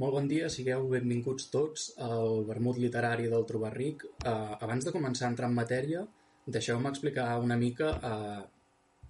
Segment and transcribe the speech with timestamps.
[0.00, 4.06] Molt bon dia, sigueu benvinguts tots al vermut literari del Trobar Ric.
[4.24, 6.04] Uh, abans de començar a entrar en matèria,
[6.46, 8.38] deixeu-me explicar una mica uh,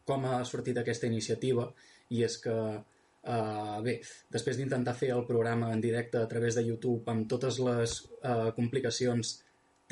[0.08, 1.68] com ha sortit aquesta iniciativa
[2.10, 3.94] i és que, uh, bé,
[4.34, 8.50] després d'intentar fer el programa en directe a través de YouTube amb totes les uh,
[8.56, 9.36] complicacions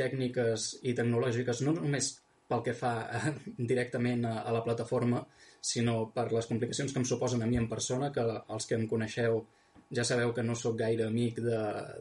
[0.02, 2.10] tècniques i tecnològiques, no només
[2.50, 3.30] pel que fa uh,
[3.70, 5.22] directament a, a la plataforma,
[5.62, 8.90] sinó per les complicacions que em suposen a mi en persona, que els que em
[8.90, 9.44] coneixeu
[9.94, 11.40] ja sabeu que no sóc gaire amic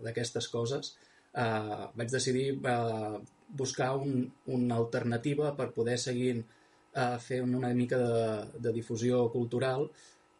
[0.03, 0.93] d'aquestes coses,
[1.33, 7.99] uh, vaig decidir uh, buscar un, una alternativa per poder seguir uh, fer una mica
[8.01, 8.27] de,
[8.59, 9.87] de difusió cultural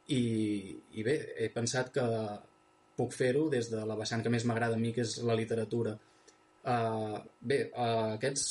[0.08, 2.06] i, i bé, he pensat que
[2.98, 5.94] puc fer-ho des de la vessant que més m'agrada a mi, que és la literatura.
[6.68, 8.48] Uh, bé, uh, aquests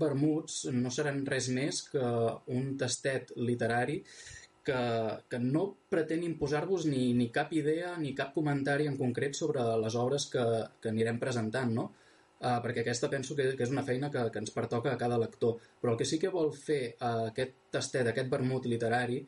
[0.00, 2.04] vermuts no seran res més que
[2.54, 3.98] un tastet literari
[4.68, 4.80] que,
[5.32, 9.96] que no pretén imposar-vos ni, ni cap idea ni cap comentari en concret sobre les
[9.96, 10.44] obres que,
[10.82, 11.88] que anirem presentant, no?
[12.38, 15.16] Uh, perquè aquesta penso que, que és una feina que, que ens pertoca a cada
[15.18, 15.56] lector.
[15.80, 19.18] Però el que sí que vol fer uh, aquest tastet, aquest vermut literari,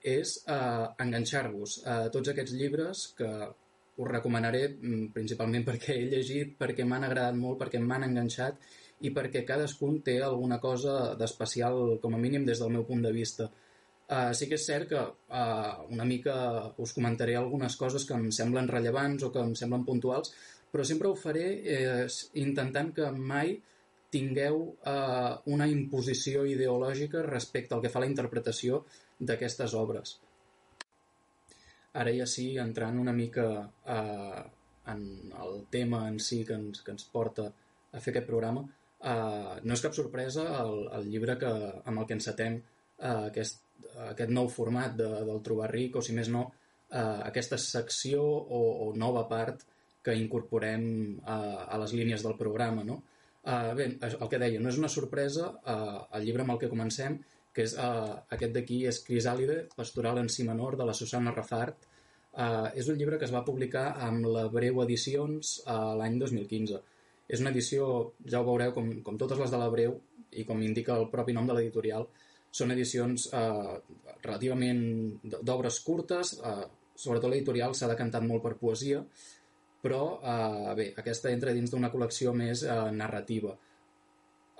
[0.00, 3.30] és uh, enganxar-vos a tots aquests llibres que
[4.00, 8.60] us recomanaré mm, principalment perquè he llegit, perquè m'han agradat molt, perquè m'han enganxat
[9.04, 13.12] i perquè cadascun té alguna cosa d'especial, com a mínim des del meu punt de
[13.16, 13.48] vista.
[14.10, 16.34] Uh, sí que és cert que uh, una mica
[16.82, 20.32] us comentaré algunes coses que em semblen rellevants o que em semblen puntuals,
[20.72, 22.06] però sempre ho faré eh,
[22.42, 23.56] intentant que mai
[24.10, 28.82] tingueu uh, una imposició ideològica respecte al que fa la interpretació
[29.20, 30.16] d'aquestes obres.
[32.02, 34.42] Ara ja sí, entrant una mica uh,
[34.90, 35.06] en
[35.44, 39.78] el tema en si que ens, que ens porta a fer aquest programa, uh, no
[39.78, 41.50] és cap sorpresa el, el llibre que,
[41.84, 43.62] amb el que encetem uh, aquest
[44.10, 46.46] aquest nou format de, del Trobar Ric, o si més no,
[46.90, 49.66] eh, aquesta secció o, o nova part
[50.04, 50.84] que incorporem
[51.18, 51.32] eh,
[51.66, 52.84] a les línies del programa.
[52.86, 53.00] No?
[53.44, 56.72] Eh, bé, el que deia, no és una sorpresa, eh, el llibre amb el que
[56.72, 57.18] comencem,
[57.54, 61.88] que és eh, aquest d'aquí, és Crisàlide, pastoral en si menor, de la Susana Rafart.
[62.30, 66.80] Eh, és un llibre que es va publicar amb la Breu Edicions eh, l'any 2015.
[67.30, 67.90] És una edició,
[68.26, 69.98] ja ho veureu, com, com totes les de la Breu,
[70.30, 72.06] i com indica el propi nom de l'editorial,
[72.50, 73.74] són edicions eh,
[74.24, 74.82] relativament
[75.22, 76.66] d'obres curtes, eh,
[77.00, 79.00] sobretot l'editorial s'ha decantat molt per poesia,
[79.80, 83.54] però eh, bé, aquesta entra dins d'una col·lecció més eh, narrativa.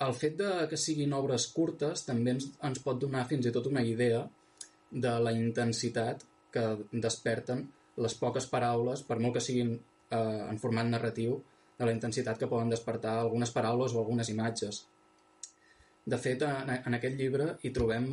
[0.01, 3.69] El fet de que siguin obres curtes també ens, ens pot donar fins i tot
[3.69, 4.23] una idea
[4.91, 6.25] de la intensitat
[6.55, 7.67] que desperten
[8.01, 11.37] les poques paraules, per molt que siguin eh, en format narratiu,
[11.81, 14.83] de la intensitat que poden despertar algunes paraules o algunes imatges.
[16.11, 18.11] De fet, en, en aquest llibre hi trobem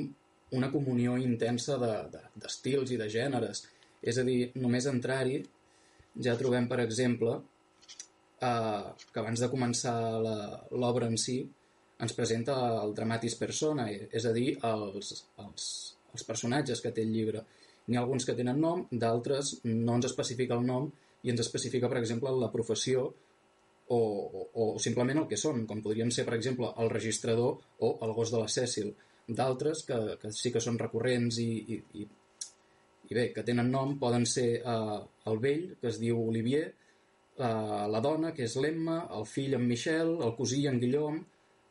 [0.57, 3.63] una comunió intensa d'estils de, de, i de gèneres.
[4.01, 5.41] És a dir, només entrar-hi
[6.23, 7.35] ja trobem, per exemple,
[8.41, 11.39] eh, que abans de començar l'obra en si
[11.97, 15.69] ens presenta el dramatis persona, és a dir, els, els,
[16.13, 17.43] els personatges que té el llibre.
[17.87, 20.91] N'hi ha alguns que tenen nom, d'altres no ens especifica el nom
[21.23, 23.07] i ens especifica, per exemple, la professió
[23.87, 27.91] o, o, o simplement el que són, com podrien ser, per exemple, el registrador o
[28.05, 28.93] el gos de la Cècil.
[29.27, 32.07] D'altres que, que sí que són recurrents i, i, i,
[33.09, 34.99] i bé, que tenen nom, poden ser eh,
[35.31, 36.65] el vell, que es diu Olivier,
[37.37, 41.23] eh, la dona, que és l'Emma, el fill en Michel, el cosí en Guillaume,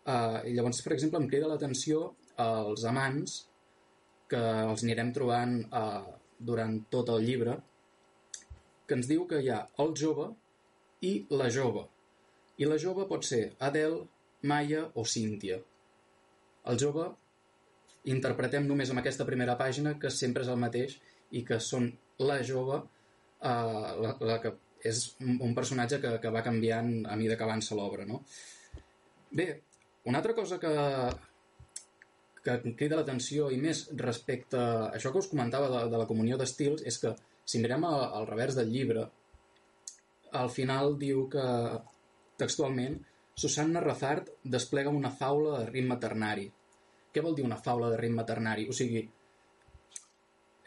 [0.04, 3.40] eh, i llavors, per exemple, em crida l'atenció els amants,
[4.28, 6.14] que els anirem trobant eh,
[6.48, 7.56] durant tot el llibre,
[8.86, 10.30] que ens diu que hi ha el jove
[11.06, 11.86] i la jove.
[12.56, 14.04] I la jove pot ser Adele,
[14.48, 15.58] Maya o Cíntia.
[16.66, 17.06] El jove
[18.12, 20.96] interpretem només amb aquesta primera pàgina que sempre és el mateix
[21.36, 21.90] i que són
[22.22, 24.54] la jove eh, la, la que
[24.86, 28.06] és un personatge que, que va canviant a mesura que avança l'obra.
[28.06, 28.22] No?
[29.36, 29.48] Bé,
[30.06, 30.72] una altra cosa que,
[32.46, 36.38] que crida l'atenció i més respecte a això que us comentava de, de la comunió
[36.38, 37.12] d'estils és que
[37.46, 39.06] si mirem al, revers del llibre
[40.36, 41.46] al final diu que
[42.40, 42.98] Textualment,
[43.36, 46.46] Susanna Razard desplega una faula de ritme ternari.
[47.12, 48.66] Què vol dir una faula de ritme ternari?
[48.68, 49.02] O sigui,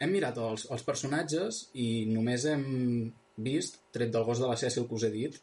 [0.00, 2.64] hem mirat els, els personatges i només hem
[3.40, 5.36] vist, tret del gos de la Cècil que us he dit,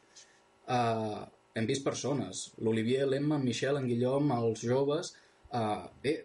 [0.74, 1.24] uh,
[1.58, 2.48] hem vist persones.
[2.64, 5.14] L'Olivier, l'Emma, en Michel, en Guillaume, els joves...
[5.48, 6.18] Uh, bé,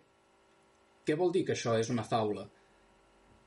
[1.06, 2.48] què vol dir que això és una faula?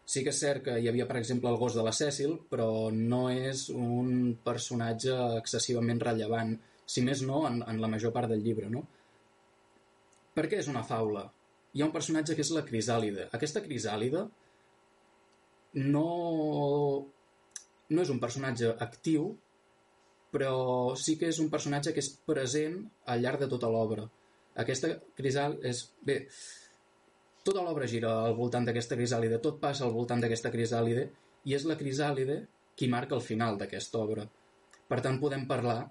[0.05, 2.91] Sí que és cert que hi havia, per exemple, el gos de la Cècil, però
[2.93, 6.53] no és un personatge excessivament rellevant,
[6.85, 8.83] si més no, en, en la major part del llibre, no?
[10.37, 11.25] Per què és una faula?
[11.73, 13.29] Hi ha un personatge que és la Crisàlida.
[13.33, 14.27] Aquesta Crisàlida
[15.95, 16.05] no,
[17.89, 19.31] no és un personatge actiu,
[20.35, 20.53] però
[20.99, 22.81] sí que és un personatge que és present
[23.11, 24.05] al llarg de tota l'obra.
[24.63, 25.81] Aquesta crisal és...
[26.07, 26.21] Bé,
[27.45, 31.05] tota l'obra gira al voltant d'aquesta crisàlide, tot passa al voltant d'aquesta crisàlide,
[31.45, 32.39] i és la crisàlide
[32.75, 34.25] qui marca el final d'aquesta obra.
[34.89, 35.83] Per tant, podem parlar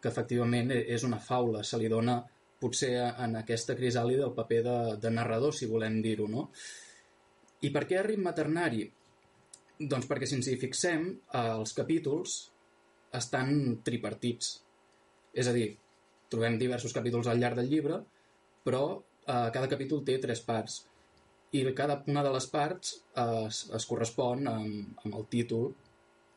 [0.00, 2.22] que efectivament e-, és una faula, se li dona
[2.60, 6.46] potser en aquesta crisàlide el paper de, de narrador, si volem dir-ho, no?
[7.64, 8.86] I per què ritme ternari?
[9.76, 11.06] Doncs perquè si ens hi fixem,
[11.36, 12.38] els capítols
[13.20, 14.54] estan tripartits.
[15.36, 15.68] És a dir,
[16.32, 18.00] trobem diversos capítols al llarg del llibre,
[18.64, 20.80] però eh, cada capítol té tres parts
[21.54, 25.68] i cada una de les parts es, es correspon amb, amb el títol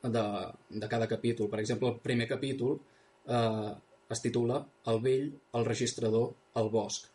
[0.03, 0.25] de,
[0.69, 1.49] de cada capítol.
[1.49, 2.77] Per exemple, el primer capítol
[3.25, 3.73] eh,
[4.13, 6.29] es titula El vell, el registrador,
[6.61, 7.09] el bosc.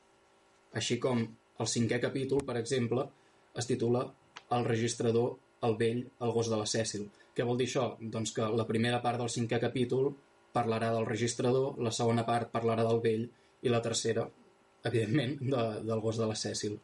[0.74, 3.06] Així com el cinquè capítol, per exemple,
[3.54, 4.04] es titula
[4.50, 7.06] El registrador, el vell, el gos de la Cècil.
[7.32, 7.92] Què vol dir això?
[8.02, 10.10] Doncs que la primera part del cinquè capítol
[10.52, 13.28] parlarà del registrador, la segona part parlarà del vell
[13.62, 14.26] i la tercera,
[14.84, 16.80] evidentment, de, del gos de la Cècil.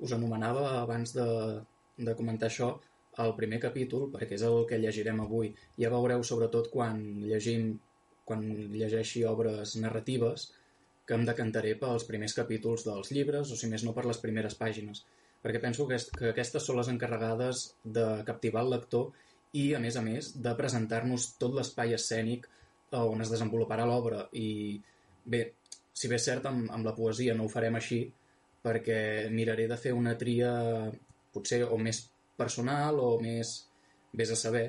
[0.00, 1.26] Us anomenava abans de,
[1.98, 2.72] de comentar això
[3.24, 5.52] el primer capítol, perquè és el que llegirem avui.
[5.80, 7.74] Ja veureu, sobretot, quan llegim,
[8.24, 10.50] quan llegeixi obres narratives,
[11.06, 14.54] que em decantaré pels primers capítols dels llibres, o si més no per les primeres
[14.54, 15.02] pàgines,
[15.42, 19.10] perquè penso que, que aquestes són les encarregades de captivar el lector
[19.52, 22.46] i, a més a més, de presentar-nos tot l'espai escènic
[22.94, 24.24] on es desenvoluparà l'obra.
[24.38, 24.78] I,
[25.26, 25.42] bé,
[25.94, 28.04] si bé és cert, amb, amb la poesia no ho farem així,
[28.64, 30.52] perquè miraré de fer una tria
[31.32, 32.02] potser o més
[32.36, 33.52] personal o més
[34.16, 34.64] vés a saber,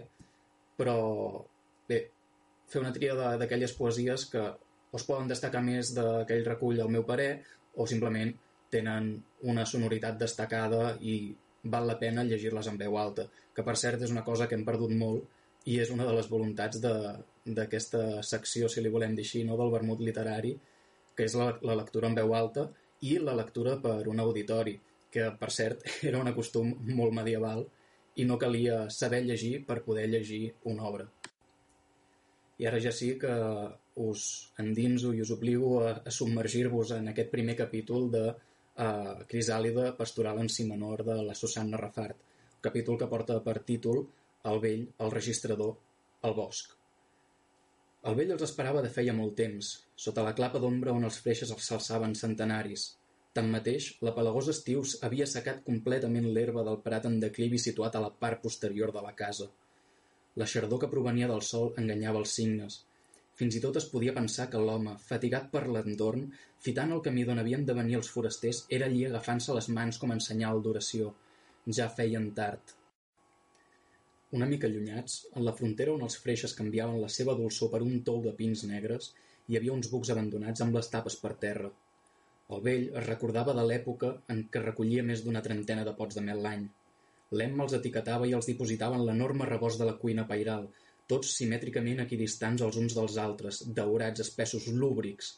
[0.78, 0.98] però
[1.90, 2.02] bé,
[2.70, 4.44] fer una tria d'aquelles poesies que
[4.98, 7.32] es poden destacar més d'aquell recull al meu parer
[7.80, 8.32] o simplement
[8.72, 9.14] tenen
[9.52, 11.16] una sonoritat destacada i
[11.72, 14.66] val la pena llegir-les en veu alta, que per cert és una cosa que hem
[14.68, 19.44] perdut molt i és una de les voluntats d'aquesta secció, si li volem dir així,
[19.46, 19.58] no?
[19.60, 20.56] del vermut literari,
[21.16, 22.70] que és la, la lectura en veu alta
[23.02, 24.76] i la lectura per un auditori
[25.12, 27.66] que per cert era un costum molt medieval
[28.22, 31.08] i no calia saber llegir per poder llegir una obra.
[32.62, 33.36] I ara ja sí que
[34.06, 34.24] us
[34.62, 40.44] endinso i us obligo a, a submergir-vos en aquest primer capítol de uh, Crisàlida pastoral
[40.44, 42.20] en si menor de la Susanna Rafart,
[42.62, 44.06] capítol que porta per títol
[44.52, 45.76] El vell, el registrador,
[46.26, 46.81] el bosc.
[48.10, 49.76] El vell els esperava de feia molt temps,
[50.06, 52.88] sota la clapa d'ombra on els freixes els s'alçaven centenaris,
[53.38, 58.10] Tanmateix, la pelagós estius havia secat completament l'herba del prat en declivi situat a la
[58.24, 59.48] part posterior de la casa.
[60.42, 62.82] La xardor que provenia del sol enganyava els signes.
[63.40, 66.28] Fins i tot es podia pensar que l'home, fatigat per l'entorn,
[66.66, 70.12] fitant el camí d'on havien de venir els forasters, era allí agafant-se les mans com
[70.12, 71.14] en senyal d'oració.
[71.80, 72.76] Ja feien tard.
[74.38, 78.02] Una mica allunyats, en la frontera on els freixes canviaven la seva dolçor per un
[78.10, 79.14] tou de pins negres,
[79.48, 81.72] hi havia uns bucs abandonats amb les tapes per terra,
[82.56, 86.24] el vell es recordava de l'època en què recollia més d'una trentena de pots de
[86.30, 86.66] mel l'any.
[87.40, 90.66] L'Emma els etiquetava i els dipositava en l'enorme rebost de la cuina pairal,
[91.14, 95.32] tots simètricament equidistants els uns dels altres, daurats, espessos, lúbrics.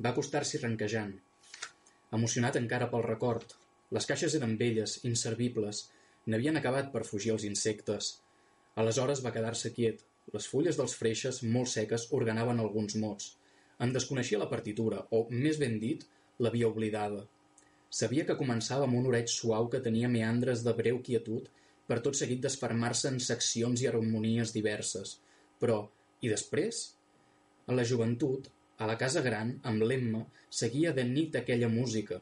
[0.00, 1.12] Va acostar-s'hi ranquejant.
[2.18, 3.52] Emocionat encara pel record.
[3.96, 5.84] Les caixes eren velles, inservibles.
[6.30, 8.16] N'havien acabat per fugir els insectes.
[8.78, 10.02] Aleshores va quedar-se quiet.
[10.34, 13.32] Les fulles dels freixes, molt seques, organaven alguns mots.
[13.82, 16.04] En desconeixia la partitura, o, més ben dit,
[16.38, 17.24] l'havia oblidada.
[17.92, 21.48] Sabia que començava amb un oreig suau que tenia meandres de breu quietud
[21.90, 25.16] per tot seguit desfermar-se en seccions i harmonies diverses.
[25.60, 25.80] Però,
[26.22, 26.84] i després?
[27.66, 28.46] A la joventut,
[28.78, 30.22] a la casa gran, amb l'Emma,
[30.62, 32.20] seguia de nit aquella música.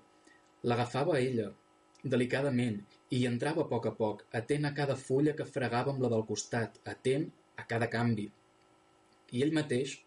[0.64, 1.50] L'agafava ella,
[2.02, 2.80] delicadament,
[3.10, 6.26] hi entrava a poc a poc, atent a cada fulla que fregava amb la del
[6.28, 7.26] costat, atent
[7.58, 8.28] a cada canvi.
[9.34, 9.98] I ell mateix,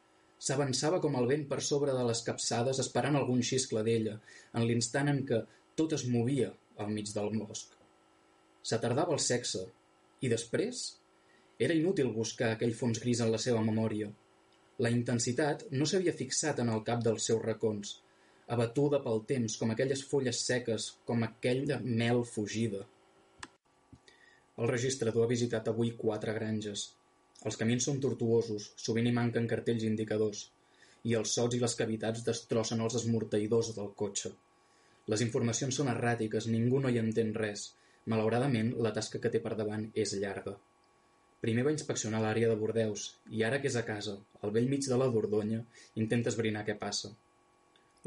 [0.43, 4.15] S'avançava com el vent per sobre de les capçades esperant algun xiscle d'ella,
[4.60, 5.38] en l'instant en què
[5.79, 6.50] tot es movia
[6.83, 7.77] al mig del bosc.
[8.72, 9.62] S'atardava el sexe,
[10.19, 10.81] i després?
[11.67, 14.10] Era inútil buscar aquell fons gris en la seva memòria.
[14.83, 17.95] La intensitat no s'havia fixat en el cap dels seus racons,
[18.57, 22.83] abatuda pel temps com aquelles fulles seques, com aquella mel fugida.
[24.62, 26.91] El registrador ha visitat avui quatre granges,
[27.50, 30.43] els camins són tortuosos, sovint hi manquen cartells indicadors,
[31.12, 34.31] i els sots i les cavitats destrossen els esmorteïdors del cotxe.
[35.12, 37.65] Les informacions són erràtiques, ningú no hi entén res.
[38.13, 40.55] Malauradament, la tasca que té per davant és llarga.
[41.43, 44.88] Primer va inspeccionar l'àrea de Bordeus, i ara que és a casa, al vell mig
[44.88, 45.60] de la Dordonya,
[46.05, 47.12] intenta esbrinar què passa.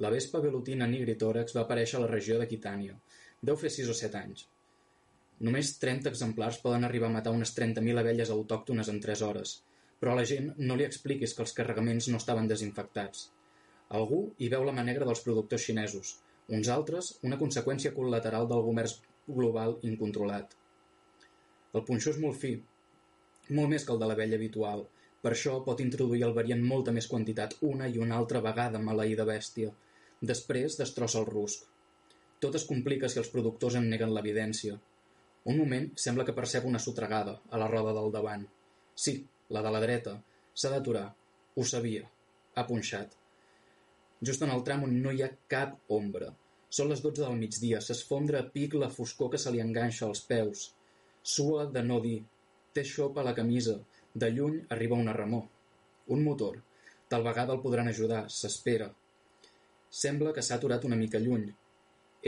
[0.05, 2.97] La vespa velutina nigritòrax va aparèixer a la regió d'Aquitània.
[3.51, 4.49] Deu fer sis o set anys.
[5.45, 9.57] Només 30 exemplars poden arribar a matar unes 30.000 abelles autòctones en 3 hores,
[10.01, 13.27] però a la gent no li expliquis que els carregaments no estaven desinfectats.
[13.99, 16.15] Algú hi veu la mà negra dels productors xinesos,
[16.49, 20.57] uns altres una conseqüència col·lateral del comerç global incontrolat.
[21.75, 22.57] El punxó és molt fi,
[23.51, 24.87] molt més que el de la vella habitual,
[25.23, 29.25] per això pot introduir el en molta més quantitat una i una altra vegada maleïda
[29.25, 29.73] bèstia.
[30.21, 31.65] Després destrossa el rusc.
[32.41, 34.79] Tot es complica si els productors en neguen l'evidència.
[35.47, 38.47] Un moment sembla que percep una sotregada a la roda del davant.
[38.99, 39.21] Sí,
[39.55, 40.17] la de la dreta.
[40.59, 41.07] S'ha d'aturar.
[41.55, 42.07] Ho sabia.
[42.57, 43.13] Ha punxat.
[44.27, 46.33] Just en el tram on no hi ha cap ombra.
[46.77, 47.79] Són les dotze del migdia.
[47.81, 50.65] S'esfondra a pic la foscor que se li enganxa als peus.
[51.35, 52.19] Sua de no dir.
[52.75, 53.77] Té xop a la camisa.
[54.15, 55.45] De lluny arriba una remor.
[56.17, 56.59] Un motor.
[57.09, 58.25] Tal vegada el podran ajudar.
[58.39, 58.91] S'espera.
[60.01, 61.47] Sembla que s'ha aturat una mica lluny.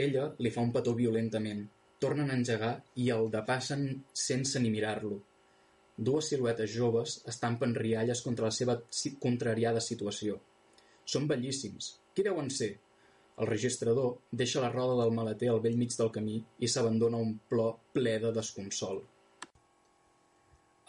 [0.07, 1.67] Ella li fa un petó violentament.
[1.99, 3.87] Tornen a engegar i el depassen
[4.25, 5.17] sense ni mirar-lo.
[6.09, 8.77] Dues siluetes joves estampen rialles contra la seva
[9.23, 10.37] contrariada situació.
[11.03, 11.89] Són bellíssims.
[12.15, 12.69] Qui deuen ser?
[13.39, 17.33] El registrador deixa la roda del maleter al vell mig del camí i s'abandona un
[17.51, 19.01] plor ple de desconsol.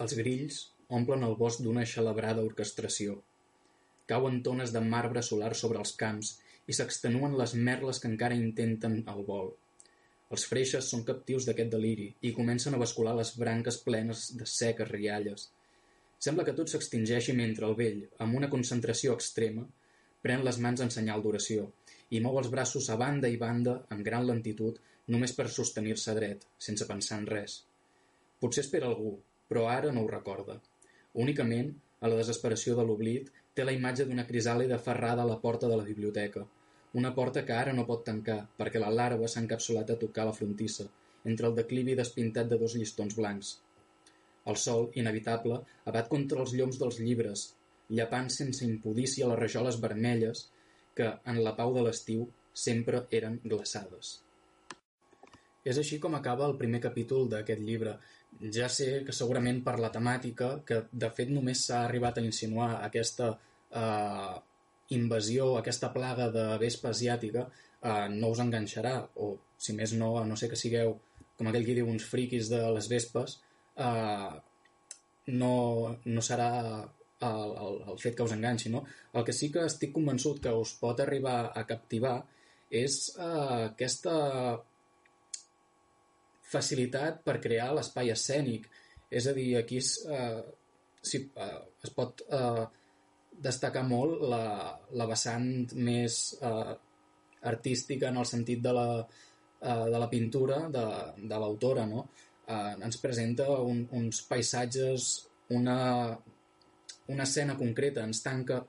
[0.04, 0.60] Els grills
[1.00, 3.16] omplen el bosc d'una xalabrada orquestració.
[4.10, 6.32] Cauen tones de marbre solar sobre els camps
[6.70, 9.52] i s'extenuen les merles que encara intenten el vol.
[10.34, 14.90] Els freixes són captius d'aquest deliri i comencen a bascular les branques plenes de seques
[14.90, 15.48] rialles.
[16.26, 19.64] Sembla que tot s'extingeixi mentre el vell, amb una concentració extrema,
[20.22, 21.66] pren les mans en senyal d'oració
[22.16, 24.78] i mou els braços a banda i banda amb gran lentitud
[25.14, 27.58] només per sostenir-se dret, sense pensar en res.
[28.42, 29.16] Potser espera algú,
[29.50, 30.60] però ara no ho recorda.
[31.24, 35.68] Únicament, a la desesperació de l'oblit, té la imatge d'una crisàlida ferrada a la porta
[35.70, 36.46] de la biblioteca,
[36.98, 40.36] una porta que ara no pot tancar, perquè la larva s'ha encapsulat a tocar la
[40.36, 40.86] frontissa,
[41.24, 43.58] entre el declivi despintat de dos llistons blancs.
[44.50, 45.60] El sol, inevitable,
[45.92, 47.44] abat contra els lloms dels llibres,
[47.98, 50.48] llapant sense impudícia les rajoles vermelles
[50.96, 52.26] que, en la pau de l'estiu,
[52.66, 54.18] sempre eren glaçades.
[55.62, 57.94] És així com acaba el primer capítol d'aquest llibre.
[58.56, 62.70] Ja sé que segurament per la temàtica, que de fet només s'ha arribat a insinuar
[62.86, 64.36] aquesta eh,
[64.96, 67.46] invasió, aquesta plaga de vespa asiàtica,
[67.82, 70.96] eh, no us enganxarà, o si més no, a no sé que sigueu,
[71.38, 73.38] com aquell que diu, uns friquis de les vespes,
[73.76, 74.32] eh,
[75.40, 75.54] no,
[76.04, 76.50] no serà
[77.20, 78.82] el, el, el fet que us enganxi, no?
[79.14, 82.16] El que sí que estic convençut que us pot arribar a captivar
[82.82, 84.14] és eh, aquesta
[86.50, 88.66] facilitat per crear l'espai escènic.
[89.10, 90.42] És a dir, aquí es, eh,
[91.02, 92.66] si, eh, es pot eh,
[93.40, 94.44] destacar molt la,
[95.00, 96.74] la vessant més eh,
[97.50, 100.84] artística en el sentit de la, eh, de la pintura de,
[101.16, 102.06] de l'autora, no?
[102.46, 105.08] Eh, ens presenta un, uns paisatges,
[105.56, 105.78] una,
[107.08, 108.60] una escena concreta, ens tanca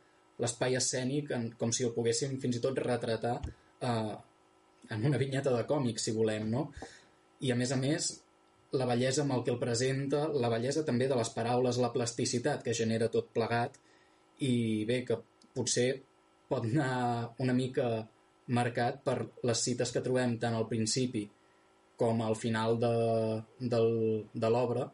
[0.42, 4.16] l'espai escènic en, com si el poguéssim fins i tot retratar eh,
[4.92, 6.70] en una vinyeta de còmic, si volem, no?
[7.42, 8.12] I a més a més,
[8.78, 12.64] la bellesa amb el que el presenta, la bellesa també de les paraules, la plasticitat
[12.64, 13.78] que genera tot plegat,
[14.48, 15.20] i bé, que
[15.56, 15.90] potser
[16.52, 17.88] pot anar una mica
[18.52, 19.18] marcat per
[19.48, 21.24] les cites que trobem tant al principi
[22.02, 22.96] com al final de,
[23.74, 23.92] del,
[24.34, 24.88] de l'obra.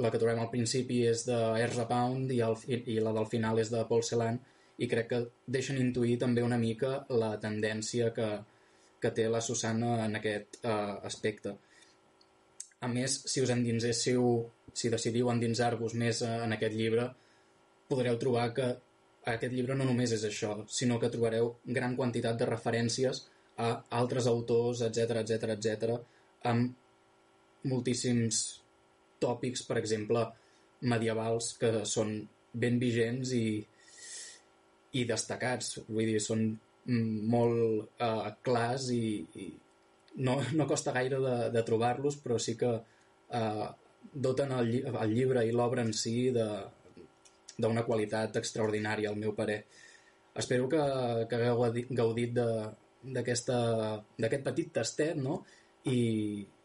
[0.00, 3.60] La que trobem al principi és de Ezra Pound i, el, i la del final
[3.60, 4.40] és de Paul Celan
[4.82, 5.20] i crec que
[5.56, 8.28] deixen intuir també una mica la tendència que,
[9.00, 11.54] que té la Susana en aquest uh, aspecte.
[12.84, 14.26] A més, si us endinséssiu,
[14.76, 17.08] si decidiu endinsar-vos més uh, en aquest llibre,
[17.90, 18.68] podreu trobar que
[19.32, 23.24] aquest llibre no només és això, sinó que trobareu gran quantitat de referències
[23.62, 25.96] a altres autors, etc etc etc,
[26.50, 28.42] amb moltíssims
[29.22, 30.22] tòpics, per exemple,
[30.92, 32.18] medievals, que són
[32.52, 33.46] ben vigents i,
[35.00, 35.80] i destacats.
[35.88, 36.46] Vull dir, són
[36.86, 39.06] molt uh, clars i,
[39.42, 39.48] i
[40.22, 43.66] no, no costa gaire de, de trobar-los, però sí que uh,
[44.12, 46.46] doten el, el llibre i l'obra en si de,
[47.58, 49.62] d'una qualitat extraordinària, al meu parer.
[50.36, 50.82] Espero que,
[51.30, 51.62] que hagueu
[51.96, 53.50] gaudit d'aquest
[54.44, 55.40] petit tastet, no?
[55.88, 55.98] I,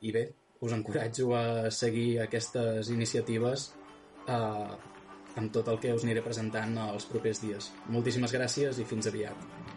[0.01, 0.25] I bé,
[0.61, 3.69] us encoratjo a seguir aquestes iniciatives
[4.27, 4.73] eh,
[5.41, 7.71] amb tot el que us aniré presentant els propers dies.
[7.93, 9.70] Moltíssimes gràcies i fins aviat.